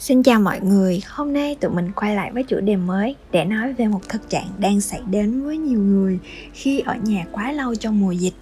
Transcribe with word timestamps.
Xin 0.00 0.22
chào 0.22 0.40
mọi 0.40 0.60
người, 0.60 1.02
hôm 1.08 1.32
nay 1.32 1.56
tụi 1.60 1.70
mình 1.70 1.92
quay 1.96 2.16
lại 2.16 2.30
với 2.32 2.42
chủ 2.42 2.60
đề 2.60 2.76
mới 2.76 3.16
để 3.30 3.44
nói 3.44 3.72
về 3.72 3.86
một 3.86 4.08
thực 4.08 4.30
trạng 4.30 4.48
đang 4.58 4.80
xảy 4.80 5.00
đến 5.10 5.42
với 5.44 5.58
nhiều 5.58 5.80
người 5.80 6.18
khi 6.52 6.80
ở 6.80 6.94
nhà 7.04 7.26
quá 7.32 7.52
lâu 7.52 7.74
trong 7.74 8.00
mùa 8.00 8.12
dịch. 8.12 8.34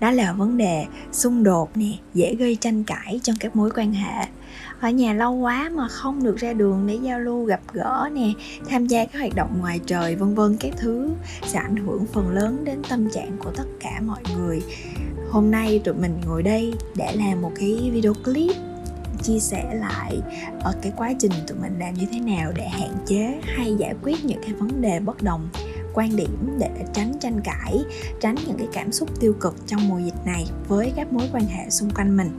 Đó 0.00 0.10
là 0.10 0.32
vấn 0.32 0.56
đề 0.56 0.84
xung 1.12 1.42
đột 1.44 1.76
nè, 1.76 1.92
dễ 2.14 2.34
gây 2.34 2.56
tranh 2.56 2.84
cãi 2.84 3.20
trong 3.22 3.36
các 3.40 3.56
mối 3.56 3.70
quan 3.74 3.92
hệ. 3.92 4.26
Ở 4.80 4.90
nhà 4.90 5.12
lâu 5.12 5.32
quá 5.32 5.70
mà 5.74 5.88
không 5.88 6.22
được 6.22 6.36
ra 6.36 6.52
đường 6.52 6.86
để 6.86 6.98
giao 7.02 7.20
lưu 7.20 7.44
gặp 7.44 7.60
gỡ 7.72 8.08
nè, 8.12 8.32
tham 8.68 8.86
gia 8.86 9.04
các 9.04 9.18
hoạt 9.18 9.34
động 9.34 9.50
ngoài 9.60 9.80
trời 9.86 10.16
vân 10.16 10.34
vân 10.34 10.56
các 10.60 10.72
thứ 10.76 11.10
sẽ 11.46 11.58
ảnh 11.58 11.76
hưởng 11.76 12.06
phần 12.12 12.30
lớn 12.30 12.64
đến 12.64 12.82
tâm 12.88 13.10
trạng 13.10 13.36
của 13.38 13.50
tất 13.56 13.66
cả 13.80 14.00
mọi 14.06 14.22
người. 14.36 14.62
Hôm 15.30 15.50
nay 15.50 15.80
tụi 15.84 15.94
mình 15.94 16.20
ngồi 16.26 16.42
đây 16.42 16.74
để 16.96 17.12
làm 17.16 17.42
một 17.42 17.52
cái 17.56 17.90
video 17.92 18.14
clip 18.14 18.56
chia 19.22 19.38
sẻ 19.38 19.74
lại 19.74 20.20
ở 20.60 20.72
cái 20.82 20.92
quá 20.96 21.12
trình 21.18 21.32
tụi 21.46 21.58
mình 21.58 21.78
làm 21.78 21.94
như 21.94 22.06
thế 22.12 22.20
nào 22.20 22.52
để 22.56 22.68
hạn 22.68 22.96
chế 23.06 23.40
hay 23.42 23.74
giải 23.78 23.94
quyết 24.02 24.24
những 24.24 24.42
cái 24.42 24.52
vấn 24.52 24.80
đề 24.80 25.00
bất 25.00 25.22
đồng 25.22 25.48
quan 25.94 26.16
điểm 26.16 26.56
để 26.58 26.70
tránh 26.92 27.12
tranh 27.20 27.40
cãi, 27.44 27.84
tránh 28.20 28.34
những 28.46 28.56
cái 28.58 28.68
cảm 28.72 28.92
xúc 28.92 29.20
tiêu 29.20 29.34
cực 29.40 29.54
trong 29.66 29.88
mùa 29.88 29.98
dịch 29.98 30.26
này 30.26 30.46
với 30.68 30.92
các 30.96 31.12
mối 31.12 31.28
quan 31.32 31.44
hệ 31.46 31.70
xung 31.70 31.90
quanh 31.90 32.16
mình. 32.16 32.30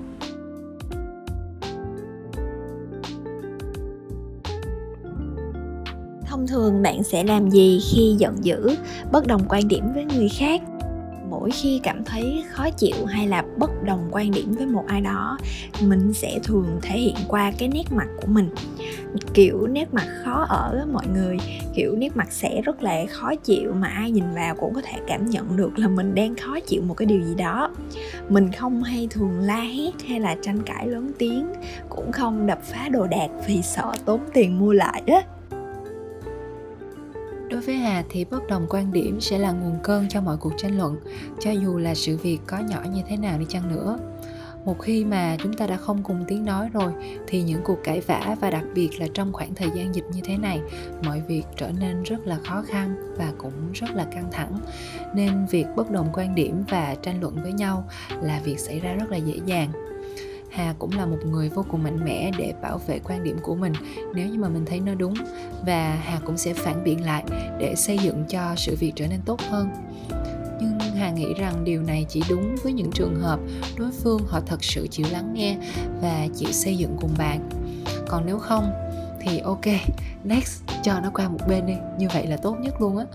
Thông 6.27 6.47
thường 6.47 6.81
bạn 6.81 7.03
sẽ 7.03 7.23
làm 7.23 7.49
gì 7.49 7.79
khi 7.91 8.15
giận 8.17 8.45
dữ, 8.45 8.75
bất 9.11 9.27
đồng 9.27 9.41
quan 9.49 9.67
điểm 9.67 9.93
với 9.93 10.05
người 10.05 10.29
khác? 10.29 10.61
Mỗi 11.33 11.51
khi 11.51 11.79
cảm 11.83 12.03
thấy 12.05 12.43
khó 12.49 12.69
chịu 12.69 13.05
hay 13.05 13.27
là 13.27 13.43
bất 13.57 13.83
đồng 13.83 14.07
quan 14.11 14.31
điểm 14.31 14.51
với 14.51 14.65
một 14.65 14.83
ai 14.87 15.01
đó, 15.01 15.37
mình 15.81 16.13
sẽ 16.13 16.39
thường 16.43 16.79
thể 16.81 16.97
hiện 16.97 17.15
qua 17.27 17.51
cái 17.57 17.69
nét 17.69 17.83
mặt 17.91 18.07
của 18.21 18.27
mình. 18.27 18.49
Kiểu, 19.33 19.67
nét 19.67 19.93
mặt 19.93 20.07
khó 20.23 20.45
ở 20.49 20.87
mọi 20.93 21.07
người, 21.13 21.37
kiểu, 21.75 21.95
nét 21.95 22.17
mặt 22.17 22.27
sẽ 22.31 22.61
rất 22.61 22.83
là 22.83 23.05
khó 23.09 23.35
chịu 23.35 23.73
mà 23.73 23.87
ai 23.87 24.11
nhìn 24.11 24.23
vào 24.35 24.55
cũng 24.55 24.73
có 24.73 24.81
thể 24.81 24.99
cảm 25.07 25.29
nhận 25.29 25.57
được 25.57 25.79
là 25.79 25.87
mình 25.87 26.15
đang 26.15 26.35
khó 26.35 26.59
chịu 26.59 26.81
một 26.81 26.93
cái 26.93 27.05
điều 27.05 27.21
gì 27.21 27.35
đó. 27.35 27.69
Mình 28.29 28.51
không 28.51 28.83
hay 28.83 29.07
thường 29.11 29.39
la 29.39 29.61
hét 29.61 29.91
hay 30.07 30.19
là 30.19 30.35
tranh 30.41 30.61
cãi 30.65 30.87
lớn 30.87 31.11
tiếng, 31.17 31.47
cũng 31.89 32.11
không 32.11 32.47
đập 32.47 32.59
phá 32.63 32.89
đồ 32.89 33.07
đạc 33.07 33.27
vì 33.47 33.61
sợ 33.61 33.91
tốn 34.05 34.19
tiền 34.33 34.59
mua 34.59 34.73
lại 34.73 35.01
á. 35.07 35.21
Đối 37.53 37.61
với 37.61 37.75
Hà 37.75 38.03
thì 38.09 38.25
bất 38.25 38.47
đồng 38.47 38.65
quan 38.69 38.93
điểm 38.93 39.21
sẽ 39.21 39.37
là 39.37 39.51
nguồn 39.51 39.79
cơn 39.83 40.09
cho 40.09 40.21
mọi 40.21 40.37
cuộc 40.37 40.53
tranh 40.57 40.77
luận, 40.77 40.97
cho 41.39 41.51
dù 41.51 41.77
là 41.77 41.95
sự 41.95 42.17
việc 42.17 42.39
có 42.47 42.57
nhỏ 42.59 42.81
như 42.93 43.01
thế 43.07 43.17
nào 43.17 43.39
đi 43.39 43.45
chăng 43.49 43.75
nữa. 43.75 43.97
Một 44.65 44.79
khi 44.79 45.05
mà 45.05 45.37
chúng 45.43 45.53
ta 45.53 45.67
đã 45.67 45.77
không 45.77 46.03
cùng 46.03 46.25
tiếng 46.27 46.45
nói 46.45 46.69
rồi 46.73 46.91
thì 47.27 47.41
những 47.41 47.61
cuộc 47.63 47.77
cãi 47.83 48.01
vã 48.01 48.35
và 48.41 48.49
đặc 48.49 48.63
biệt 48.75 48.99
là 48.99 49.07
trong 49.13 49.33
khoảng 49.33 49.55
thời 49.55 49.69
gian 49.75 49.95
dịch 49.95 50.05
như 50.13 50.21
thế 50.23 50.37
này, 50.37 50.61
mọi 51.05 51.21
việc 51.27 51.43
trở 51.57 51.71
nên 51.79 52.03
rất 52.03 52.27
là 52.27 52.39
khó 52.45 52.63
khăn 52.67 53.13
và 53.17 53.31
cũng 53.37 53.71
rất 53.73 53.91
là 53.91 54.05
căng 54.11 54.31
thẳng. 54.31 54.59
Nên 55.15 55.45
việc 55.45 55.65
bất 55.75 55.91
đồng 55.91 56.09
quan 56.13 56.35
điểm 56.35 56.63
và 56.69 56.95
tranh 57.01 57.21
luận 57.21 57.35
với 57.43 57.53
nhau 57.53 57.89
là 58.21 58.41
việc 58.43 58.59
xảy 58.59 58.79
ra 58.79 58.93
rất 58.93 59.09
là 59.09 59.17
dễ 59.17 59.39
dàng 59.45 59.69
Hà 60.53 60.73
cũng 60.79 60.97
là 60.97 61.05
một 61.05 61.17
người 61.25 61.49
vô 61.49 61.65
cùng 61.71 61.83
mạnh 61.83 62.05
mẽ 62.05 62.31
để 62.37 62.53
bảo 62.61 62.77
vệ 62.87 62.99
quan 62.99 63.23
điểm 63.23 63.37
của 63.41 63.55
mình, 63.55 63.73
nếu 64.15 64.27
như 64.27 64.39
mà 64.39 64.49
mình 64.49 64.65
thấy 64.65 64.79
nó 64.79 64.93
đúng. 64.95 65.13
Và 65.65 65.99
Hà 66.03 66.19
cũng 66.25 66.37
sẽ 66.37 66.53
phản 66.53 66.83
biện 66.83 67.05
lại 67.05 67.23
để 67.59 67.75
xây 67.75 67.97
dựng 67.97 68.23
cho 68.29 68.53
sự 68.57 68.75
việc 68.79 68.91
trở 68.95 69.07
nên 69.07 69.19
tốt 69.25 69.41
hơn. 69.49 69.69
Nhưng 70.61 70.79
hà 70.79 71.11
nghĩ 71.11 71.33
rằng 71.33 71.63
điều 71.63 71.81
này 71.81 72.05
chỉ 72.09 72.23
đúng 72.29 72.55
với 72.63 72.73
những 72.73 72.91
trường 72.91 73.21
hợp 73.21 73.39
đối 73.77 73.91
phương 73.91 74.21
họ 74.27 74.41
thật 74.45 74.63
sự 74.63 74.87
chịu 74.87 75.05
lắng 75.11 75.33
nghe 75.33 75.57
và 76.01 76.27
chịu 76.35 76.51
xây 76.51 76.77
dựng 76.77 76.97
cùng 77.01 77.11
bạn. 77.17 77.49
Còn 78.07 78.25
nếu 78.25 78.39
không, 78.39 78.71
thì 79.21 79.39
ok, 79.39 79.65
next 80.23 80.72
cho 80.83 80.99
nó 80.99 81.09
qua 81.13 81.29
một 81.29 81.39
bên 81.47 81.65
đi. 81.65 81.73
Như 81.97 82.07
vậy 82.13 82.27
là 82.27 82.37
tốt 82.37 82.55
nhất 82.59 82.81
luôn 82.81 82.97
á. 82.97 83.05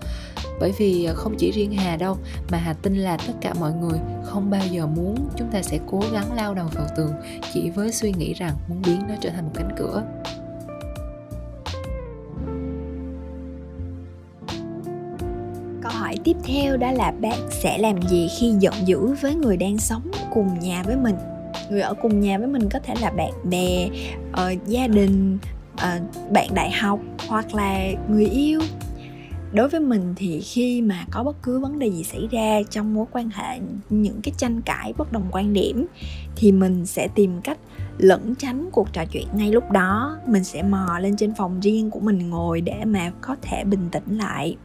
Bởi 0.59 0.73
vì 0.77 1.05
à, 1.05 1.13
không 1.13 1.35
chỉ 1.37 1.51
riêng 1.51 1.73
hà 1.73 1.95
đâu 1.95 2.17
mà 2.51 2.57
hà 2.57 2.73
tin 2.73 2.95
là 2.95 3.17
tất 3.17 3.33
cả 3.41 3.53
mọi 3.59 3.73
người 3.73 3.99
không 4.23 4.49
bao 4.49 4.61
giờ 4.71 4.87
muốn 4.87 5.29
chúng 5.35 5.47
ta 5.51 5.61
sẽ 5.61 5.79
cố 5.87 6.01
gắng 6.13 6.33
lao 6.33 6.53
đầu 6.53 6.67
vào 6.73 6.85
tường 6.97 7.13
chỉ 7.53 7.69
với 7.69 7.91
suy 7.91 8.13
nghĩ 8.17 8.33
rằng 8.33 8.55
muốn 8.67 8.81
biến 8.85 9.01
nó 9.07 9.15
trở 9.21 9.29
thành 9.29 9.45
một 9.45 9.51
cánh 9.55 9.69
cửa. 9.77 10.03
Câu 15.81 15.91
hỏi 15.91 16.15
tiếp 16.23 16.35
theo 16.43 16.77
đó 16.77 16.91
là 16.91 17.11
bạn 17.21 17.39
sẽ 17.51 17.77
làm 17.77 18.01
gì 18.01 18.29
khi 18.39 18.55
giận 18.59 18.73
dữ 18.85 19.13
với 19.21 19.35
người 19.35 19.57
đang 19.57 19.77
sống 19.77 20.11
cùng 20.33 20.59
nhà 20.59 20.83
với 20.83 20.95
mình? 20.95 21.15
Người 21.69 21.81
ở 21.81 21.93
cùng 22.01 22.19
nhà 22.19 22.37
với 22.37 22.47
mình 22.47 22.69
có 22.69 22.79
thể 22.79 22.93
là 23.01 23.11
bạn 23.11 23.31
bè 23.43 23.89
uh, 24.31 24.67
gia 24.67 24.87
đình 24.87 25.37
uh, 25.73 26.31
bạn 26.31 26.47
đại 26.53 26.71
học 26.71 26.99
hoặc 27.29 27.55
là 27.55 27.91
người 28.09 28.25
yêu. 28.25 28.59
Đối 29.53 29.69
với 29.69 29.79
mình 29.79 30.13
thì 30.15 30.41
khi 30.41 30.81
mà 30.81 31.05
có 31.11 31.23
bất 31.23 31.43
cứ 31.43 31.59
vấn 31.59 31.79
đề 31.79 31.91
gì 31.91 32.03
xảy 32.03 32.27
ra 32.31 32.61
trong 32.69 32.93
mối 32.93 33.05
quan 33.11 33.29
hệ, 33.29 33.59
những 33.89 34.21
cái 34.23 34.33
tranh 34.37 34.61
cãi, 34.61 34.93
bất 34.97 35.11
đồng 35.11 35.27
quan 35.31 35.53
điểm, 35.53 35.85
thì 36.35 36.51
mình 36.51 36.85
sẽ 36.85 37.07
tìm 37.15 37.41
cách 37.41 37.57
lẩn 37.97 38.35
tránh 38.35 38.69
cuộc 38.71 38.93
trò 38.93 39.05
chuyện 39.05 39.27
ngay 39.33 39.51
lúc 39.51 39.71
đó. 39.71 40.17
Mình 40.27 40.43
sẽ 40.43 40.63
mò 40.63 40.99
lên 41.01 41.15
trên 41.17 41.33
phòng 41.37 41.59
riêng 41.59 41.89
của 41.91 41.99
mình 41.99 42.29
ngồi 42.29 42.61
để 42.61 42.85
mà 42.85 43.11
có 43.21 43.35
thể 43.41 43.63
bình 43.63 43.89
tĩnh 43.91 44.17
lại. 44.17 44.57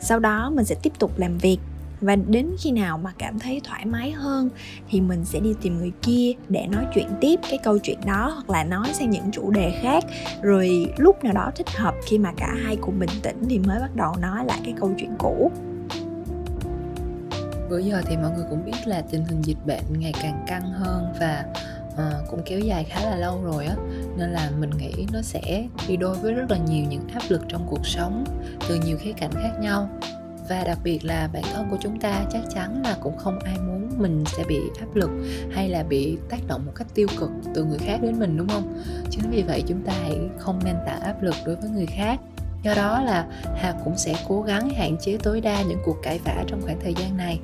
Sau 0.00 0.18
đó 0.18 0.50
mình 0.50 0.64
sẽ 0.64 0.74
tiếp 0.82 0.92
tục 0.98 1.18
làm 1.18 1.38
việc 1.38 1.58
và 2.02 2.16
đến 2.16 2.50
khi 2.58 2.70
nào 2.70 2.98
mà 2.98 3.12
cảm 3.18 3.38
thấy 3.38 3.60
thoải 3.64 3.86
mái 3.86 4.10
hơn 4.10 4.50
thì 4.88 5.00
mình 5.00 5.24
sẽ 5.24 5.40
đi 5.40 5.54
tìm 5.62 5.78
người 5.78 5.92
kia 6.02 6.32
để 6.48 6.66
nói 6.66 6.84
chuyện 6.94 7.08
tiếp 7.20 7.40
cái 7.42 7.58
câu 7.62 7.78
chuyện 7.78 7.98
đó 8.06 8.28
hoặc 8.34 8.50
là 8.50 8.64
nói 8.64 8.88
sang 8.92 9.10
những 9.10 9.30
chủ 9.32 9.50
đề 9.50 9.78
khác. 9.82 10.04
Rồi 10.42 10.92
lúc 10.96 11.24
nào 11.24 11.32
đó 11.32 11.50
thích 11.56 11.70
hợp 11.76 11.94
khi 12.06 12.18
mà 12.18 12.32
cả 12.36 12.54
hai 12.64 12.76
cùng 12.76 12.98
bình 12.98 13.10
tĩnh 13.22 13.44
thì 13.48 13.58
mới 13.58 13.80
bắt 13.80 13.96
đầu 13.96 14.16
nói 14.20 14.44
lại 14.44 14.60
cái 14.64 14.74
câu 14.80 14.92
chuyện 14.98 15.14
cũ. 15.18 15.50
Bữa 17.70 17.78
giờ 17.78 18.02
thì 18.06 18.16
mọi 18.16 18.30
người 18.30 18.44
cũng 18.50 18.64
biết 18.64 18.86
là 18.86 19.02
tình 19.10 19.24
hình 19.24 19.42
dịch 19.42 19.66
bệnh 19.66 19.84
ngày 19.98 20.12
càng 20.22 20.44
căng 20.46 20.70
hơn 20.70 21.12
và 21.20 21.44
uh, 21.92 22.30
cũng 22.30 22.42
kéo 22.44 22.58
dài 22.58 22.84
khá 22.84 23.04
là 23.04 23.16
lâu 23.16 23.42
rồi 23.44 23.66
á. 23.66 23.74
Nên 24.16 24.30
là 24.30 24.50
mình 24.58 24.70
nghĩ 24.78 25.06
nó 25.12 25.22
sẽ 25.22 25.68
đi 25.88 25.96
đôi 25.96 26.16
với 26.16 26.32
rất 26.32 26.50
là 26.50 26.56
nhiều 26.56 26.84
những 26.88 27.08
áp 27.14 27.22
lực 27.28 27.42
trong 27.48 27.66
cuộc 27.70 27.86
sống 27.86 28.24
từ 28.68 28.74
nhiều 28.74 28.98
khía 29.00 29.12
cạnh 29.12 29.30
khác 29.34 29.52
nhau 29.60 29.88
và 30.48 30.64
đặc 30.64 30.78
biệt 30.84 31.04
là 31.04 31.28
bản 31.32 31.42
thân 31.54 31.66
của 31.70 31.76
chúng 31.80 32.00
ta 32.00 32.24
chắc 32.32 32.42
chắn 32.54 32.82
là 32.84 32.96
cũng 33.00 33.16
không 33.16 33.38
ai 33.38 33.58
muốn 33.58 33.90
mình 33.98 34.24
sẽ 34.26 34.44
bị 34.48 34.60
áp 34.80 34.94
lực 34.94 35.10
hay 35.50 35.68
là 35.68 35.82
bị 35.82 36.18
tác 36.28 36.46
động 36.46 36.66
một 36.66 36.72
cách 36.74 36.86
tiêu 36.94 37.06
cực 37.18 37.30
từ 37.54 37.64
người 37.64 37.78
khác 37.78 37.98
đến 38.02 38.18
mình 38.18 38.36
đúng 38.36 38.48
không? 38.48 38.82
Chính 39.10 39.30
vì 39.30 39.42
vậy 39.42 39.64
chúng 39.66 39.82
ta 39.82 39.92
hãy 40.02 40.18
không 40.38 40.60
nên 40.64 40.76
tạo 40.86 41.00
áp 41.02 41.22
lực 41.22 41.34
đối 41.46 41.56
với 41.56 41.70
người 41.70 41.86
khác. 41.86 42.20
Do 42.62 42.74
đó 42.74 43.02
là 43.02 43.26
hà 43.56 43.74
cũng 43.84 43.98
sẽ 43.98 44.14
cố 44.28 44.42
gắng 44.42 44.70
hạn 44.70 44.96
chế 45.00 45.18
tối 45.22 45.40
đa 45.40 45.62
những 45.62 45.78
cuộc 45.84 45.96
cãi 46.02 46.20
vã 46.24 46.44
trong 46.46 46.62
khoảng 46.62 46.80
thời 46.80 46.94
gian 46.94 47.16
này 47.16 47.40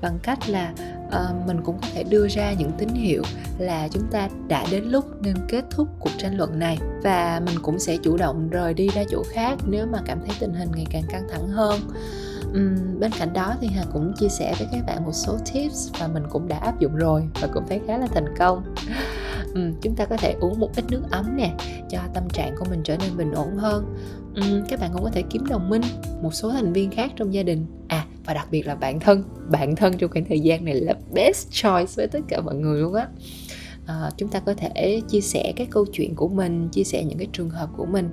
bằng 0.00 0.18
cách 0.22 0.38
là 0.48 0.72
uh, 1.06 1.46
mình 1.46 1.60
cũng 1.64 1.78
có 1.82 1.88
thể 1.94 2.04
đưa 2.04 2.28
ra 2.28 2.52
những 2.52 2.70
tín 2.78 2.88
hiệu 2.88 3.22
là 3.58 3.88
chúng 3.88 4.06
ta 4.10 4.28
đã 4.48 4.66
đến 4.70 4.84
lúc 4.84 5.04
nên 5.22 5.34
kết 5.48 5.64
thúc 5.70 5.88
cuộc 6.00 6.10
tranh 6.18 6.36
luận 6.36 6.58
này. 6.58 6.78
Và 7.02 7.40
mình 7.46 7.56
cũng 7.62 7.78
sẽ 7.78 7.96
chủ 7.96 8.16
động 8.16 8.50
rời 8.50 8.74
đi 8.74 8.88
ra 8.88 9.04
chỗ 9.10 9.22
khác 9.32 9.58
nếu 9.66 9.86
mà 9.86 9.98
cảm 10.06 10.18
thấy 10.26 10.36
tình 10.40 10.54
hình 10.54 10.68
ngày 10.76 10.86
càng 10.90 11.02
căng 11.08 11.28
thẳng 11.32 11.48
hơn 11.48 11.80
um, 12.54 13.00
bên 13.00 13.10
cạnh 13.18 13.32
đó 13.32 13.54
thì 13.60 13.66
hà 13.66 13.84
cũng 13.92 14.12
chia 14.18 14.28
sẻ 14.28 14.54
với 14.58 14.68
các 14.72 14.86
bạn 14.86 15.04
một 15.04 15.12
số 15.12 15.38
tips 15.52 15.92
mà 16.00 16.08
mình 16.08 16.22
cũng 16.30 16.48
đã 16.48 16.58
áp 16.58 16.80
dụng 16.80 16.96
rồi 16.96 17.22
và 17.40 17.48
cũng 17.54 17.64
thấy 17.68 17.80
khá 17.86 17.98
là 17.98 18.06
thành 18.06 18.34
công. 18.38 18.74
Um, 19.54 19.72
chúng 19.82 19.94
ta 19.94 20.04
có 20.04 20.16
thể 20.16 20.34
uống 20.40 20.60
một 20.60 20.70
ít 20.76 20.84
nước 20.90 21.02
ấm 21.10 21.36
nè 21.36 21.54
cho 21.90 21.98
tâm 22.14 22.28
trạng 22.32 22.54
của 22.58 22.64
mình 22.70 22.80
trở 22.84 22.96
nên 22.96 23.16
bình 23.16 23.32
ổn 23.32 23.56
hơn. 23.56 23.96
Um, 24.34 24.66
các 24.68 24.80
bạn 24.80 24.90
cũng 24.92 25.04
có 25.04 25.10
thể 25.10 25.22
kiếm 25.30 25.46
đồng 25.46 25.68
minh 25.68 25.82
một 26.22 26.34
số 26.34 26.50
thành 26.50 26.72
viên 26.72 26.90
khác 26.90 27.10
trong 27.16 27.34
gia 27.34 27.42
đình. 27.42 27.66
À 27.88 28.06
và 28.24 28.34
đặc 28.34 28.46
biệt 28.50 28.66
là 28.66 28.74
bạn 28.74 29.00
thân. 29.00 29.22
Bạn 29.50 29.76
thân 29.76 29.98
trong 29.98 30.10
khoảng 30.10 30.24
thời 30.24 30.40
gian 30.40 30.64
này 30.64 30.74
là 30.74 30.94
best 31.14 31.50
choice 31.50 31.92
với 31.96 32.06
tất 32.06 32.20
cả 32.28 32.40
mọi 32.40 32.54
người 32.54 32.80
luôn 32.80 32.94
á 32.94 33.08
à, 33.86 34.10
chúng 34.16 34.28
ta 34.28 34.40
có 34.40 34.54
thể 34.54 35.00
chia 35.08 35.20
sẻ 35.20 35.52
các 35.56 35.68
câu 35.70 35.84
chuyện 35.92 36.14
của 36.14 36.28
mình 36.28 36.68
chia 36.68 36.84
sẻ 36.84 37.04
những 37.04 37.18
cái 37.18 37.28
trường 37.32 37.50
hợp 37.50 37.70
của 37.76 37.86
mình. 37.86 38.10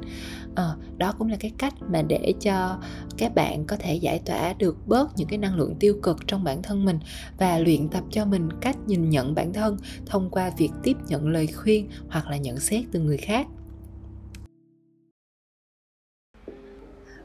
À, 0.55 0.75
đó 0.97 1.13
cũng 1.17 1.29
là 1.29 1.37
cái 1.39 1.51
cách 1.57 1.73
mà 1.91 2.01
để 2.01 2.33
cho 2.41 2.79
các 3.17 3.35
bạn 3.35 3.65
có 3.65 3.75
thể 3.75 3.95
giải 3.95 4.19
tỏa 4.25 4.53
được 4.53 4.87
bớt 4.87 5.17
những 5.17 5.27
cái 5.27 5.37
năng 5.37 5.55
lượng 5.55 5.75
tiêu 5.79 5.95
cực 6.03 6.27
trong 6.27 6.43
bản 6.43 6.61
thân 6.61 6.85
mình 6.85 6.99
và 7.37 7.59
luyện 7.59 7.89
tập 7.89 8.03
cho 8.11 8.25
mình 8.25 8.49
cách 8.61 8.77
nhìn 8.87 9.09
nhận 9.09 9.35
bản 9.35 9.53
thân 9.53 9.77
thông 10.05 10.29
qua 10.29 10.51
việc 10.57 10.71
tiếp 10.83 10.97
nhận 11.07 11.27
lời 11.27 11.47
khuyên 11.47 11.87
hoặc 12.09 12.27
là 12.27 12.37
nhận 12.37 12.59
xét 12.59 12.85
từ 12.91 12.99
người 12.99 13.17
khác. 13.17 13.47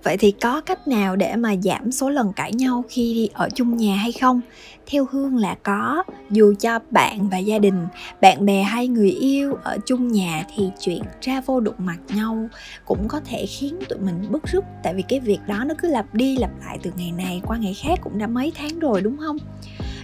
Vậy 0.02 0.16
thì 0.16 0.30
có 0.30 0.60
cách 0.60 0.88
nào 0.88 1.16
để 1.16 1.36
mà 1.36 1.54
giảm 1.62 1.92
số 1.92 2.10
lần 2.10 2.32
cãi 2.32 2.52
nhau 2.52 2.84
khi 2.88 3.14
đi 3.14 3.28
ở 3.32 3.48
chung 3.54 3.76
nhà 3.76 3.96
hay 3.96 4.12
không? 4.12 4.40
Theo 4.86 5.06
hương 5.10 5.36
là 5.36 5.56
có. 5.62 6.04
Dù 6.30 6.54
cho 6.60 6.78
bạn 6.90 7.28
và 7.28 7.38
gia 7.38 7.58
đình, 7.58 7.86
bạn 8.20 8.46
bè 8.46 8.62
hay 8.62 8.88
người 8.88 9.10
yêu 9.10 9.54
ở 9.64 9.78
chung 9.86 10.08
nhà 10.08 10.44
thì 10.56 10.70
chuyện 10.80 11.02
ra 11.20 11.40
vô 11.40 11.60
đụng 11.60 11.74
mặt 11.78 11.98
nhau 12.08 12.48
cũng 12.84 13.08
có 13.08 13.20
thể 13.20 13.46
khiến 13.46 13.78
tụi 13.88 13.98
mình 13.98 14.26
bức 14.30 14.42
rứt. 14.52 14.64
Tại 14.82 14.94
vì 14.94 15.02
cái 15.02 15.20
việc 15.20 15.38
đó 15.46 15.64
nó 15.64 15.74
cứ 15.78 15.88
lặp 15.88 16.14
đi 16.14 16.36
lặp 16.36 16.50
lại 16.60 16.78
từ 16.82 16.92
ngày 16.96 17.12
này 17.12 17.42
qua 17.46 17.56
ngày 17.56 17.74
khác 17.74 17.98
cũng 18.02 18.18
đã 18.18 18.26
mấy 18.26 18.52
tháng 18.54 18.78
rồi, 18.78 19.00
đúng 19.00 19.16
không? 19.16 19.36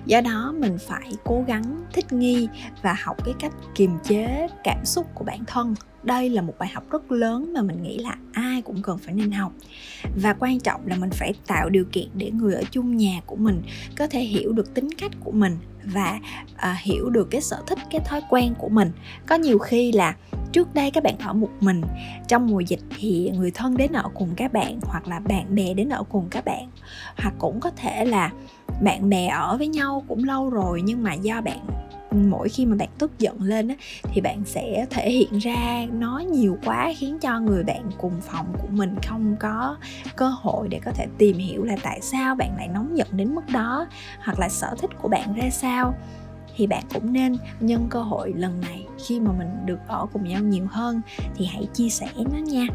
Do 0.06 0.20
đó 0.20 0.55
mình 0.58 0.79
phải 0.88 1.12
cố 1.25 1.44
gắng 1.46 1.85
thích 1.93 2.12
nghi 2.12 2.49
và 2.82 2.96
học 3.05 3.25
cái 3.25 3.35
cách 3.41 3.52
kiềm 3.75 3.91
chế 4.05 4.49
cảm 4.64 4.85
xúc 4.85 5.06
của 5.14 5.25
bản 5.25 5.44
thân 5.46 5.75
đây 6.05 6.31
là 6.31 6.43
một 6.43 6.55
bài 6.59 6.69
học 6.69 6.91
rất 6.91 7.12
lớn 7.12 7.53
mà 7.55 7.62
mình 7.62 7.83
nghĩ 7.83 7.99
là 7.99 8.17
ai 8.33 8.62
cũng 8.62 8.83
cần 8.83 8.99
phải 8.99 9.15
nên 9.15 9.33
học. 9.33 9.53
Và 10.23 10.35
quan 10.39 10.61
trọng 10.61 10.87
là 10.87 10.97
mình 10.97 11.11
phải 11.11 11.35
tạo 11.47 11.69
điều 11.69 11.85
kiện 11.93 12.09
để 12.15 12.31
người 12.31 12.55
ở 12.55 12.62
chung 12.71 12.97
nhà 12.97 13.21
của 13.27 13.37
mình 13.37 13.62
có 13.97 14.06
thể 14.06 14.21
hiểu 14.21 14.53
được 14.53 14.75
tính 14.75 14.89
cách 14.99 15.12
của 15.25 15.33
mình 15.33 15.59
và 15.85 16.21
à, 16.56 16.77
hiểu 16.83 17.11
được 17.11 17.31
cái 17.31 17.41
sở 17.41 17.62
thích 17.67 17.79
cái 17.91 18.01
thói 18.05 18.21
quen 18.31 18.55
của 18.59 18.69
mình. 18.69 18.91
Có 19.27 19.35
nhiều 19.35 19.59
khi 19.59 19.93
là 19.93 20.17
trước 20.53 20.75
đây 20.75 20.91
các 20.91 21.03
bạn 21.03 21.19
ở 21.19 21.33
một 21.33 21.51
mình 21.61 21.83
trong 22.29 22.47
mùa 22.47 22.61
dịch 22.61 22.81
thì 22.99 23.31
người 23.35 23.51
thân 23.51 23.77
đến 23.77 23.93
ở 23.93 24.09
cùng 24.15 24.31
các 24.37 24.53
bạn 24.53 24.79
hoặc 24.83 25.09
là 25.09 25.21
bạn 25.21 25.55
bè 25.55 25.75
đến 25.75 25.89
ở 25.89 26.03
cùng 26.09 26.27
các 26.31 26.45
bạn. 26.45 26.71
Hoặc 27.17 27.35
cũng 27.39 27.61
có 27.61 27.71
thể 27.71 28.05
là 28.05 28.33
bạn 28.83 29.11
bè 29.11 29.27
ở 29.27 29.56
với 29.56 29.69
nhau 29.69 30.05
cũng 30.09 30.25
lâu 30.25 30.51
rồi 30.51 30.83
nhưng 30.85 31.03
mà 31.03 31.15
do 31.15 31.41
bạn 31.41 31.59
mỗi 32.15 32.49
khi 32.49 32.67
mà 32.67 32.77
bạn 32.77 32.89
tức 32.99 33.19
giận 33.19 33.43
lên 33.43 33.69
á, 33.69 33.75
thì 34.03 34.21
bạn 34.21 34.43
sẽ 34.45 34.87
thể 34.91 35.11
hiện 35.11 35.39
ra 35.39 35.87
nói 35.93 36.25
nhiều 36.25 36.59
quá 36.65 36.93
khiến 36.97 37.19
cho 37.19 37.41
người 37.41 37.65
bạn 37.65 37.91
cùng 37.99 38.21
phòng 38.21 38.47
của 38.63 38.69
mình 38.71 38.97
không 39.09 39.37
có 39.41 39.77
cơ 40.17 40.29
hội 40.29 40.69
để 40.69 40.81
có 40.85 40.93
thể 40.95 41.07
tìm 41.19 41.37
hiểu 41.37 41.65
là 41.65 41.77
tại 41.83 42.01
sao 42.01 42.35
bạn 42.35 42.57
lại 42.57 42.69
nóng 42.69 42.99
giận 42.99 43.09
đến 43.13 43.35
mức 43.35 43.45
đó 43.53 43.87
hoặc 44.25 44.39
là 44.39 44.49
sở 44.49 44.75
thích 44.79 44.91
của 45.03 45.09
bạn 45.09 45.35
ra 45.35 45.51
sao. 45.51 45.95
Thì 46.57 46.67
bạn 46.67 46.83
cũng 46.95 47.13
nên 47.13 47.37
nhân 47.61 47.87
cơ 47.91 48.03
hội 48.03 48.33
lần 48.37 48.61
này 48.61 48.87
khi 49.07 49.21
mà 49.21 49.33
mình 49.39 49.49
được 49.67 49.79
ở 49.87 50.07
cùng 50.13 50.29
nhau 50.29 50.41
nhiều 50.41 50.67
hơn 50.71 51.01
thì 51.37 51.47
hãy 51.47 51.69
chia 51.75 51.89
sẻ 51.89 52.07
nó 52.17 52.39
nha. 52.39 52.67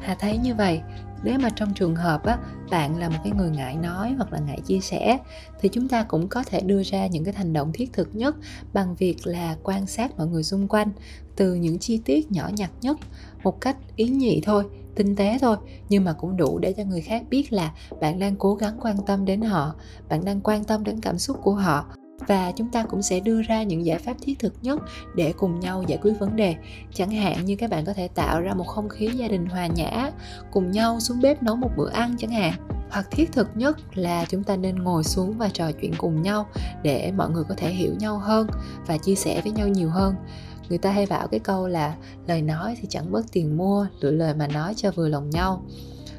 Hà 0.00 0.14
thấy 0.14 0.38
như 0.38 0.54
vậy 0.54 0.82
nếu 1.24 1.38
mà 1.38 1.48
trong 1.50 1.74
trường 1.74 1.96
hợp 1.96 2.24
á, 2.24 2.38
bạn 2.70 2.96
là 2.98 3.08
một 3.08 3.18
cái 3.24 3.32
người 3.36 3.50
ngại 3.50 3.76
nói 3.76 4.14
hoặc 4.16 4.32
là 4.32 4.38
ngại 4.38 4.60
chia 4.66 4.80
sẻ, 4.80 5.18
thì 5.60 5.68
chúng 5.68 5.88
ta 5.88 6.02
cũng 6.02 6.28
có 6.28 6.42
thể 6.42 6.60
đưa 6.60 6.82
ra 6.82 7.06
những 7.06 7.24
cái 7.24 7.34
hành 7.34 7.52
động 7.52 7.72
thiết 7.72 7.92
thực 7.92 8.08
nhất 8.14 8.36
bằng 8.72 8.94
việc 8.94 9.26
là 9.26 9.56
quan 9.62 9.86
sát 9.86 10.18
mọi 10.18 10.26
người 10.26 10.42
xung 10.42 10.68
quanh 10.68 10.90
từ 11.36 11.54
những 11.54 11.78
chi 11.78 12.00
tiết 12.04 12.32
nhỏ 12.32 12.50
nhặt 12.56 12.70
nhất, 12.80 12.96
một 13.42 13.60
cách 13.60 13.76
ý 13.96 14.08
nhị 14.08 14.40
thôi, 14.44 14.64
tinh 14.94 15.16
tế 15.16 15.38
thôi, 15.40 15.56
nhưng 15.88 16.04
mà 16.04 16.12
cũng 16.12 16.36
đủ 16.36 16.58
để 16.58 16.72
cho 16.72 16.84
người 16.84 17.00
khác 17.00 17.22
biết 17.30 17.52
là 17.52 17.74
bạn 18.00 18.18
đang 18.18 18.36
cố 18.36 18.54
gắng 18.54 18.78
quan 18.80 18.96
tâm 19.06 19.24
đến 19.24 19.40
họ, 19.40 19.74
bạn 20.08 20.24
đang 20.24 20.40
quan 20.40 20.64
tâm 20.64 20.84
đến 20.84 21.00
cảm 21.00 21.18
xúc 21.18 21.36
của 21.42 21.54
họ 21.54 21.86
và 22.18 22.52
chúng 22.56 22.68
ta 22.68 22.84
cũng 22.84 23.02
sẽ 23.02 23.20
đưa 23.20 23.42
ra 23.42 23.62
những 23.62 23.86
giải 23.86 23.98
pháp 23.98 24.16
thiết 24.20 24.38
thực 24.38 24.54
nhất 24.62 24.80
để 25.14 25.32
cùng 25.36 25.60
nhau 25.60 25.84
giải 25.86 25.98
quyết 26.02 26.12
vấn 26.18 26.36
đề. 26.36 26.56
Chẳng 26.94 27.10
hạn 27.10 27.44
như 27.44 27.56
các 27.56 27.70
bạn 27.70 27.84
có 27.84 27.92
thể 27.92 28.08
tạo 28.08 28.40
ra 28.40 28.54
một 28.54 28.66
không 28.66 28.88
khí 28.88 29.10
gia 29.14 29.28
đình 29.28 29.46
hòa 29.46 29.66
nhã, 29.66 30.10
cùng 30.52 30.70
nhau 30.70 31.00
xuống 31.00 31.20
bếp 31.20 31.42
nấu 31.42 31.56
một 31.56 31.70
bữa 31.76 31.90
ăn 31.90 32.16
chẳng 32.18 32.30
hạn. 32.30 32.52
Hoặc 32.90 33.06
thiết 33.10 33.32
thực 33.32 33.48
nhất 33.54 33.76
là 33.94 34.24
chúng 34.28 34.44
ta 34.44 34.56
nên 34.56 34.76
ngồi 34.76 35.04
xuống 35.04 35.38
và 35.38 35.48
trò 35.48 35.72
chuyện 35.72 35.92
cùng 35.98 36.22
nhau 36.22 36.46
để 36.82 37.12
mọi 37.16 37.30
người 37.30 37.44
có 37.48 37.54
thể 37.58 37.70
hiểu 37.70 37.94
nhau 37.98 38.18
hơn 38.18 38.46
và 38.86 38.98
chia 38.98 39.14
sẻ 39.14 39.40
với 39.42 39.52
nhau 39.52 39.68
nhiều 39.68 39.90
hơn. 39.90 40.14
Người 40.68 40.78
ta 40.78 40.90
hay 40.90 41.06
bảo 41.06 41.28
cái 41.28 41.40
câu 41.40 41.68
là, 41.68 41.94
lời 42.26 42.42
nói 42.42 42.76
thì 42.80 42.86
chẳng 42.90 43.12
bớt 43.12 43.32
tiền 43.32 43.56
mua, 43.56 43.86
lựa 44.00 44.10
lời 44.10 44.34
mà 44.34 44.46
nói 44.46 44.74
cho 44.76 44.90
vừa 44.90 45.08
lòng 45.08 45.30
nhau 45.30 45.62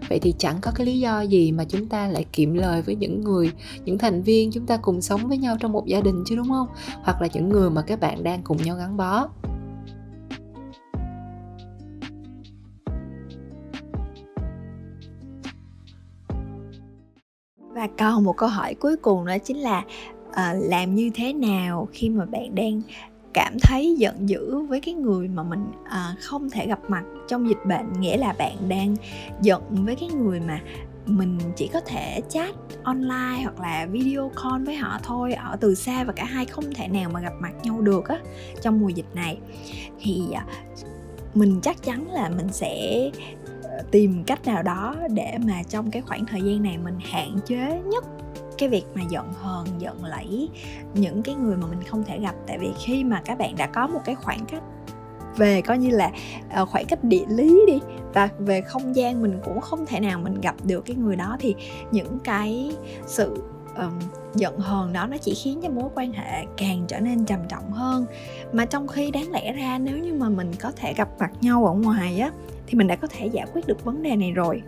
vậy 0.09 0.19
thì 0.19 0.33
chẳng 0.37 0.55
có 0.61 0.71
cái 0.75 0.85
lý 0.85 0.99
do 0.99 1.21
gì 1.21 1.51
mà 1.51 1.63
chúng 1.63 1.85
ta 1.87 2.07
lại 2.07 2.25
kiệm 2.33 2.53
lời 2.53 2.81
với 2.81 2.95
những 2.95 3.21
người 3.23 3.51
những 3.85 3.97
thành 3.97 4.23
viên 4.23 4.51
chúng 4.51 4.65
ta 4.65 4.77
cùng 4.77 5.01
sống 5.01 5.27
với 5.27 5.37
nhau 5.37 5.57
trong 5.59 5.71
một 5.71 5.85
gia 5.85 6.01
đình 6.01 6.23
chứ 6.25 6.35
đúng 6.35 6.49
không? 6.49 6.67
Hoặc 7.03 7.21
là 7.21 7.27
những 7.33 7.49
người 7.49 7.69
mà 7.69 7.81
các 7.81 7.99
bạn 7.99 8.23
đang 8.23 8.41
cùng 8.43 8.57
nhau 8.57 8.75
gắn 8.75 8.97
bó. 8.97 9.27
Và 17.73 17.87
còn 17.97 18.23
một 18.23 18.37
câu 18.37 18.49
hỏi 18.49 18.73
cuối 18.73 18.97
cùng 18.97 19.25
đó 19.25 19.37
chính 19.37 19.57
là 19.57 19.83
uh, 20.29 20.35
làm 20.61 20.95
như 20.95 21.09
thế 21.13 21.33
nào 21.33 21.87
khi 21.91 22.09
mà 22.09 22.25
bạn 22.25 22.55
đang 22.55 22.81
cảm 23.35 23.57
thấy 23.61 23.95
giận 23.97 24.29
dữ 24.29 24.59
với 24.59 24.81
cái 24.81 24.93
người 24.93 25.27
mà 25.27 25.43
mình 25.43 25.71
à, 25.83 26.15
không 26.21 26.49
thể 26.49 26.67
gặp 26.67 26.79
mặt 26.87 27.03
trong 27.27 27.49
dịch 27.49 27.65
bệnh 27.67 27.99
nghĩa 27.99 28.17
là 28.17 28.33
bạn 28.37 28.69
đang 28.69 28.95
giận 29.41 29.61
với 29.69 29.95
cái 29.95 30.09
người 30.09 30.39
mà 30.39 30.59
mình 31.05 31.39
chỉ 31.55 31.69
có 31.73 31.81
thể 31.85 32.21
chat 32.29 32.55
online 32.83 33.41
hoặc 33.43 33.59
là 33.59 33.87
video 33.91 34.31
call 34.43 34.65
với 34.65 34.75
họ 34.75 34.99
thôi 35.03 35.33
ở 35.33 35.57
từ 35.61 35.75
xa 35.75 36.03
và 36.03 36.13
cả 36.13 36.25
hai 36.25 36.45
không 36.45 36.73
thể 36.75 36.87
nào 36.87 37.09
mà 37.09 37.19
gặp 37.19 37.33
mặt 37.39 37.53
nhau 37.63 37.81
được 37.81 38.07
á 38.07 38.19
trong 38.61 38.79
mùa 38.79 38.89
dịch 38.89 39.15
này. 39.15 39.37
Thì 39.99 40.23
à, 40.33 40.45
mình 41.33 41.59
chắc 41.61 41.83
chắn 41.83 42.11
là 42.11 42.29
mình 42.29 42.47
sẽ 42.51 43.01
ờ, 43.63 43.83
tìm 43.91 44.23
cách 44.23 44.45
nào 44.45 44.63
đó 44.63 44.95
để 45.09 45.37
mà 45.45 45.63
trong 45.69 45.91
cái 45.91 46.01
khoảng 46.01 46.25
thời 46.25 46.41
gian 46.41 46.63
này 46.63 46.77
mình 46.77 46.97
hạn 47.11 47.39
chế 47.45 47.81
nhất 47.85 48.05
cái 48.57 48.69
việc 48.69 48.85
mà 48.95 49.01
giận 49.09 49.33
hờn 49.33 49.65
giận 49.79 50.05
lẫy 50.05 50.49
những 50.93 51.23
cái 51.23 51.35
người 51.35 51.57
mà 51.57 51.67
mình 51.67 51.83
không 51.83 52.03
thể 52.03 52.19
gặp. 52.19 52.35
Tại 52.47 52.57
vì 52.59 52.69
khi 52.79 53.03
mà 53.03 53.21
các 53.25 53.37
bạn 53.37 53.55
đã 53.57 53.67
có 53.67 53.87
một 53.87 53.99
cái 54.05 54.15
khoảng 54.15 54.45
cách 54.45 54.63
về 55.37 55.61
coi 55.61 55.77
như 55.77 55.89
là 55.89 56.11
ờ, 56.51 56.65
khoảng 56.65 56.85
cách 56.85 57.03
địa 57.03 57.25
lý 57.29 57.63
đi 57.67 57.79
và 58.13 58.29
về 58.39 58.61
không 58.61 58.95
gian 58.95 59.21
mình 59.21 59.39
cũng 59.45 59.61
không 59.61 59.85
thể 59.85 59.99
nào 59.99 60.19
mình 60.19 60.41
gặp 60.41 60.55
được 60.63 60.85
cái 60.85 60.95
người 60.95 61.15
đó 61.15 61.37
thì 61.39 61.55
những 61.91 62.19
cái 62.23 62.71
sự 63.05 63.43
um, 63.77 63.99
giận 64.35 64.59
hờn 64.59 64.93
đó 64.93 65.07
nó 65.07 65.17
chỉ 65.17 65.33
khiến 65.33 65.59
cho 65.63 65.69
mối 65.69 65.89
quan 65.95 66.13
hệ 66.13 66.45
càng 66.57 66.85
trở 66.87 66.99
nên 66.99 67.25
trầm 67.25 67.39
trọng 67.49 67.71
hơn. 67.71 68.05
Mà 68.53 68.65
trong 68.65 68.87
khi 68.87 69.11
đáng 69.11 69.31
lẽ 69.31 69.53
ra 69.53 69.79
nếu 69.79 69.97
như 69.97 70.13
mà 70.13 70.29
mình 70.29 70.51
có 70.59 70.71
thể 70.75 70.93
gặp 70.93 71.09
mặt 71.19 71.31
nhau 71.41 71.65
ở 71.65 71.73
ngoài 71.73 72.19
á 72.19 72.31
thì 72.67 72.77
mình 72.77 72.87
đã 72.87 72.95
có 72.95 73.07
thể 73.07 73.27
giải 73.27 73.45
quyết 73.53 73.67
được 73.67 73.85
vấn 73.85 74.03
đề 74.03 74.15
này 74.15 74.31
rồi 74.31 74.61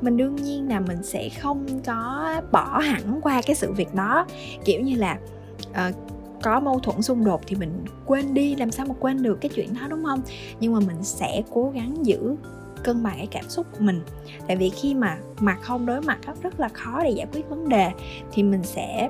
mình 0.00 0.16
đương 0.16 0.36
nhiên 0.36 0.68
là 0.68 0.80
mình 0.80 1.02
sẽ 1.02 1.28
không 1.40 1.66
có 1.86 2.34
bỏ 2.52 2.78
hẳn 2.78 3.20
qua 3.22 3.42
cái 3.46 3.56
sự 3.56 3.72
việc 3.72 3.94
đó. 3.94 4.26
Kiểu 4.64 4.80
như 4.80 4.96
là 4.96 5.18
uh, 5.70 5.94
có 6.42 6.60
mâu 6.60 6.78
thuẫn 6.78 7.02
xung 7.02 7.24
đột 7.24 7.40
thì 7.46 7.56
mình 7.56 7.84
quên 8.06 8.34
đi 8.34 8.54
làm 8.54 8.70
sao 8.70 8.86
mà 8.86 8.94
quên 9.00 9.22
được 9.22 9.38
cái 9.40 9.50
chuyện 9.54 9.74
đó 9.74 9.80
đúng 9.88 10.04
không? 10.04 10.20
Nhưng 10.60 10.72
mà 10.72 10.80
mình 10.80 11.02
sẽ 11.02 11.42
cố 11.50 11.70
gắng 11.74 12.06
giữ 12.06 12.36
cân 12.84 13.02
bằng 13.02 13.14
cái 13.16 13.28
cảm 13.30 13.48
xúc 13.48 13.66
của 13.72 13.84
mình. 13.84 14.00
Tại 14.46 14.56
vì 14.56 14.70
khi 14.70 14.94
mà 14.94 15.18
mặt 15.40 15.58
không 15.62 15.86
đối 15.86 16.00
mặt 16.00 16.18
rất 16.42 16.60
là 16.60 16.68
khó 16.68 17.00
để 17.04 17.10
giải 17.10 17.26
quyết 17.32 17.48
vấn 17.48 17.68
đề 17.68 17.90
thì 18.32 18.42
mình 18.42 18.62
sẽ 18.62 19.08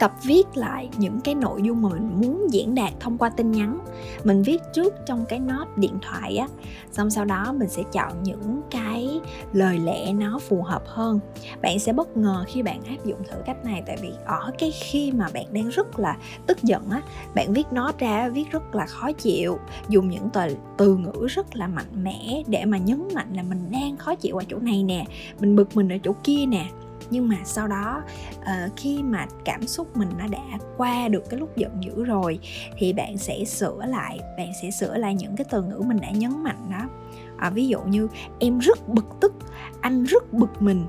tập 0.00 0.12
viết 0.24 0.44
lại 0.54 0.88
những 0.98 1.20
cái 1.20 1.34
nội 1.34 1.62
dung 1.62 1.82
mà 1.82 1.88
mình 1.88 2.20
muốn 2.20 2.46
diễn 2.50 2.74
đạt 2.74 2.92
thông 3.00 3.18
qua 3.18 3.30
tin 3.30 3.52
nhắn. 3.52 3.78
Mình 4.24 4.42
viết 4.42 4.62
trước 4.74 4.94
trong 5.06 5.24
cái 5.28 5.38
note 5.38 5.70
điện 5.76 5.98
thoại 6.02 6.36
á, 6.36 6.48
xong 6.92 7.10
sau 7.10 7.24
đó 7.24 7.54
mình 7.58 7.68
sẽ 7.68 7.82
chọn 7.92 8.22
những 8.22 8.60
cái 8.70 9.20
lời 9.52 9.78
lẽ 9.78 10.12
nó 10.12 10.38
phù 10.38 10.62
hợp 10.62 10.82
hơn. 10.86 11.20
Bạn 11.62 11.78
sẽ 11.78 11.92
bất 11.92 12.16
ngờ 12.16 12.44
khi 12.48 12.62
bạn 12.62 12.84
áp 12.84 13.04
dụng 13.04 13.18
thử 13.30 13.36
cách 13.46 13.64
này, 13.64 13.82
tại 13.86 13.96
vì 14.02 14.10
ở 14.24 14.50
cái 14.58 14.70
khi 14.70 15.12
mà 15.12 15.28
bạn 15.34 15.44
đang 15.50 15.68
rất 15.68 15.98
là 15.98 16.16
tức 16.46 16.62
giận 16.62 16.90
á, 16.90 17.02
bạn 17.34 17.52
viết 17.52 17.66
nó 17.72 17.92
ra 17.98 18.28
viết 18.28 18.50
rất 18.50 18.74
là 18.74 18.86
khó 18.86 19.12
chịu, 19.12 19.58
dùng 19.88 20.10
những 20.10 20.30
từ 20.32 20.56
từ 20.76 20.96
ngữ 20.96 21.26
rất 21.26 21.56
là 21.56 21.68
mạnh 21.68 22.04
mẽ 22.04 22.42
để 22.46 22.64
mà 22.64 22.78
nhấn 22.78 23.08
mạnh 23.14 23.32
là 23.34 23.42
mình 23.42 23.60
đang 23.70 23.96
khó 23.96 24.14
chịu 24.14 24.36
ở 24.36 24.44
chỗ 24.48 24.58
này 24.58 24.82
nè, 24.82 25.04
mình 25.40 25.56
bực 25.56 25.76
mình 25.76 25.88
ở 25.88 25.96
chỗ 26.02 26.12
kia 26.24 26.46
nè 26.46 26.66
nhưng 27.10 27.28
mà 27.28 27.36
sau 27.44 27.68
đó 27.68 28.02
uh, 28.36 28.72
khi 28.76 29.02
mà 29.02 29.26
cảm 29.44 29.66
xúc 29.66 29.96
mình 29.96 30.08
nó 30.18 30.26
đã 30.26 30.58
qua 30.76 31.08
được 31.08 31.30
cái 31.30 31.40
lúc 31.40 31.56
giận 31.56 31.70
dữ 31.80 32.04
rồi 32.04 32.38
thì 32.78 32.92
bạn 32.92 33.18
sẽ 33.18 33.44
sửa 33.44 33.86
lại 33.86 34.18
bạn 34.38 34.52
sẽ 34.62 34.70
sửa 34.70 34.96
lại 34.96 35.14
những 35.14 35.36
cái 35.36 35.44
từ 35.50 35.62
ngữ 35.62 35.82
mình 35.86 36.00
đã 36.00 36.10
nhấn 36.10 36.42
mạnh 36.42 36.70
đó. 36.70 36.88
À, 37.36 37.50
ví 37.50 37.68
dụ 37.68 37.80
như 37.80 38.08
em 38.38 38.58
rất 38.58 38.88
bực 38.88 39.06
tức 39.20 39.32
anh 39.80 40.04
rất 40.04 40.32
bực 40.32 40.62
mình. 40.62 40.86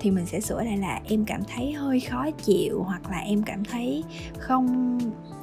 Thì 0.00 0.10
mình 0.10 0.26
sẽ 0.26 0.40
sửa 0.40 0.62
lại 0.62 0.76
là 0.76 1.00
em 1.04 1.24
cảm 1.24 1.40
thấy 1.54 1.72
hơi 1.72 2.00
khó 2.00 2.30
chịu 2.30 2.82
hoặc 2.82 3.10
là 3.10 3.18
em 3.18 3.42
cảm 3.42 3.64
thấy 3.64 4.04
không 4.38 4.98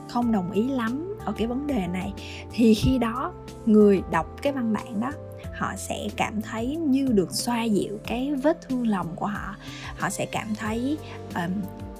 không 0.10 0.32
đồng 0.32 0.52
ý 0.52 0.68
lắm 0.68 1.16
ở 1.26 1.34
cái 1.38 1.48
vấn 1.48 1.68
đề 1.68 1.88
này. 1.88 2.14
Thì 2.52 2.74
khi 2.74 2.98
đó 2.98 3.34
người 3.66 4.02
đọc 4.12 4.28
cái 4.42 4.54
văn 4.54 4.74
bản 4.74 5.00
đó 5.00 5.12
họ 5.54 5.74
sẽ 5.78 6.08
cảm 6.16 6.42
thấy 6.42 6.75
như 6.75 7.08
được 7.08 7.32
xoa 7.32 7.64
dịu 7.64 7.98
cái 8.08 8.36
vết 8.36 8.62
thương 8.62 8.88
lòng 8.88 9.08
của 9.16 9.25
họ. 9.25 9.56
Họ 9.98 10.10
sẽ 10.10 10.25
cảm 10.25 10.48
thấy 10.56 10.98
um, 11.36 11.52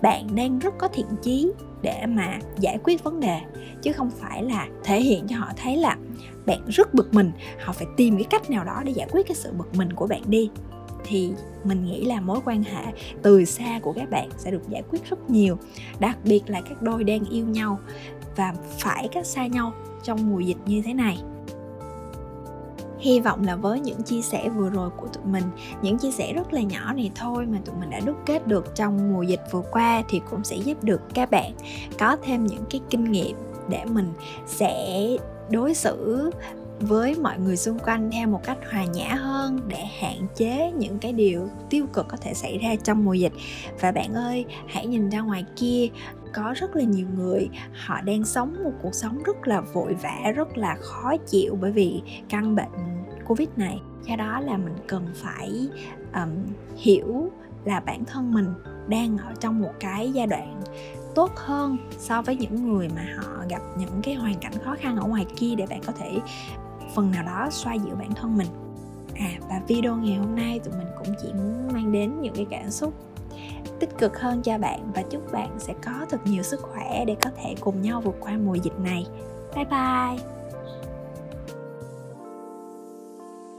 bạn 0.02 0.36
đang 0.36 0.60
rất 0.60 0.74
có 0.78 0.88
thiện 0.88 1.06
chí 1.24 1.52
để 1.82 2.06
mà 2.06 2.40
giải 2.60 2.78
quyết 2.84 3.04
vấn 3.04 3.20
đề 3.20 3.40
chứ 3.82 3.94
không 3.94 4.12
phải 4.12 4.44
là 4.44 4.68
thể 4.84 5.02
hiện 5.02 5.28
cho 5.28 5.36
họ 5.38 5.52
thấy 5.58 5.78
là 5.78 5.98
bạn 6.46 6.62
rất 6.68 6.94
bực 6.94 7.14
mình. 7.14 7.32
Họ 7.64 7.74
phải 7.74 7.88
tìm 7.98 8.18
cái 8.18 8.25
cách 8.30 8.50
nào 8.50 8.64
đó 8.66 8.82
để 8.86 8.92
giải 8.92 9.08
quyết 9.12 9.28
cái 9.28 9.36
sự 9.36 9.52
bực 9.58 9.75
mình 9.75 9.94
của 9.94 10.08
bạn 10.08 10.22
đi. 10.28 10.50
Thì 11.06 11.32
mình 11.64 11.86
nghĩ 11.86 12.06
là 12.06 12.22
mối 12.22 12.40
quan 12.46 12.64
hệ 12.64 12.84
từ 13.22 13.46
xa 13.46 13.80
của 13.82 13.94
các 13.94 14.10
bạn 14.10 14.30
sẽ 14.38 14.52
được 14.52 14.70
giải 14.70 14.84
quyết 14.90 15.10
rất 15.10 15.30
nhiều 15.30 15.58
đặc 16.00 16.18
biệt 16.24 16.42
là 16.48 16.62
các 16.62 16.82
đôi 16.82 17.04
đang 17.04 17.30
yêu 17.30 17.46
nhau 17.46 17.80
và 18.36 18.54
phải 18.80 19.08
cách 19.12 19.25
xa 19.25 19.48
nhau 19.48 19.74
trong 20.04 20.30
mùa 20.30 20.40
dịch 20.40 20.58
như 20.66 20.82
thế 20.86 20.94
này 20.94 21.18
hy 23.06 23.20
vọng 23.20 23.44
là 23.44 23.56
với 23.56 23.80
những 23.80 24.04
chia 24.04 24.22
sẻ 24.22 24.50
vừa 24.50 24.70
rồi 24.70 24.90
của 24.98 25.08
tụi 25.08 25.24
mình, 25.26 25.44
những 25.82 25.98
chia 25.98 26.12
sẻ 26.12 26.34
rất 26.34 26.54
là 26.54 26.62
nhỏ 26.62 26.94
này 26.94 27.12
thôi 27.16 27.46
mà 27.46 27.58
tụi 27.66 27.76
mình 27.76 27.90
đã 27.90 28.00
đúc 28.06 28.18
kết 28.26 28.48
được 28.48 28.76
trong 28.76 29.14
mùa 29.14 29.22
dịch 29.22 29.42
vừa 29.52 29.64
qua 29.72 30.04
thì 30.10 30.22
cũng 30.30 30.44
sẽ 30.44 30.56
giúp 30.56 30.84
được 30.84 31.02
các 31.14 31.32
bạn 31.32 31.52
có 32.00 32.18
thêm 32.24 32.46
những 32.46 32.64
cái 32.70 32.82
kinh 32.90 33.12
nghiệm 33.12 33.38
để 33.70 33.86
mình 33.86 34.14
sẽ 34.46 35.08
đối 35.50 35.74
xử 35.74 36.30
với 36.80 37.16
mọi 37.16 37.40
người 37.40 37.58
xung 37.58 37.80
quanh 37.80 38.12
theo 38.12 38.28
một 38.28 38.44
cách 38.44 38.58
hòa 38.72 38.86
nhã 38.86 39.14
hơn 39.14 39.60
để 39.68 39.86
hạn 40.00 40.28
chế 40.36 40.72
những 40.78 41.00
cái 41.00 41.14
điều 41.14 41.50
tiêu 41.70 41.86
cực 41.94 42.08
có 42.08 42.18
thể 42.18 42.34
xảy 42.34 42.58
ra 42.58 42.76
trong 42.84 43.06
mùa 43.06 43.14
dịch. 43.14 43.34
Và 43.80 43.92
bạn 43.92 44.14
ơi, 44.14 44.46
hãy 44.68 44.88
nhìn 44.88 45.10
ra 45.10 45.22
ngoài 45.22 45.46
kia, 45.56 45.88
có 46.34 46.54
rất 46.56 46.76
là 46.76 46.84
nhiều 46.84 47.08
người, 47.16 47.50
họ 47.86 48.02
đang 48.02 48.24
sống 48.24 48.64
một 48.64 48.74
cuộc 48.82 48.94
sống 48.94 49.24
rất 49.24 49.48
là 49.48 49.62
vội 49.62 49.94
vã, 49.94 50.32
rất 50.36 50.58
là 50.58 50.78
khó 50.82 51.18
chịu 51.28 51.58
bởi 51.62 51.72
vì 51.72 52.02
căn 52.30 52.56
bệnh 52.56 52.95
covid 53.25 53.48
này. 53.55 53.82
Do 54.08 54.15
đó 54.15 54.39
là 54.39 54.58
mình 54.58 54.75
cần 54.88 55.08
phải 55.15 55.67
um, 56.13 56.29
hiểu 56.75 57.29
là 57.65 57.79
bản 57.79 58.05
thân 58.05 58.34
mình 58.34 58.48
đang 58.88 59.17
ở 59.17 59.34
trong 59.39 59.62
một 59.62 59.72
cái 59.79 60.12
giai 60.12 60.27
đoạn 60.27 60.62
tốt 61.15 61.32
hơn 61.36 61.77
so 61.98 62.22
với 62.22 62.36
những 62.36 62.74
người 62.74 62.89
mà 62.96 63.15
họ 63.17 63.44
gặp 63.50 63.62
những 63.77 64.01
cái 64.03 64.15
hoàn 64.15 64.36
cảnh 64.36 64.53
khó 64.65 64.75
khăn 64.79 64.98
ở 64.98 65.08
ngoài 65.08 65.25
kia 65.36 65.55
để 65.58 65.65
bạn 65.70 65.82
có 65.86 65.94
thể 66.00 66.20
phần 66.96 67.12
nào 67.12 67.24
đó 67.24 67.48
xoa 67.51 67.74
dịu 67.74 67.96
bản 67.96 68.13
thân 68.15 68.38
mình. 68.38 68.48
À 69.15 69.29
và 69.50 69.62
video 69.67 69.96
ngày 69.96 70.15
hôm 70.15 70.36
nay 70.36 70.60
tụi 70.60 70.74
mình 70.77 70.88
cũng 70.98 71.15
chỉ 71.22 71.34
muốn 71.34 71.74
mang 71.74 71.91
đến 71.91 72.22
những 72.22 72.36
cái 72.36 72.46
cảm 72.50 72.70
xúc 72.70 72.94
tích 73.79 73.98
cực 73.98 74.20
hơn 74.20 74.41
cho 74.41 74.58
bạn 74.58 74.91
và 74.96 75.01
chúc 75.01 75.32
bạn 75.32 75.50
sẽ 75.58 75.74
có 75.86 76.05
thật 76.10 76.20
nhiều 76.25 76.44
sức 76.44 76.62
khỏe 76.62 77.05
để 77.05 77.15
có 77.22 77.29
thể 77.38 77.55
cùng 77.60 77.82
nhau 77.82 78.01
vượt 78.01 78.15
qua 78.20 78.38
mùa 78.46 78.55
dịch 78.55 78.79
này. 78.79 79.05
Bye 79.55 79.65
bye! 79.65 80.35